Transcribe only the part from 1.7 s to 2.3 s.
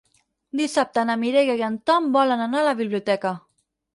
Tom